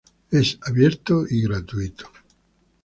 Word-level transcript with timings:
Es 0.31 0.57
abierto 0.63 1.25
y 1.29 1.43
gratuito. 1.43 2.09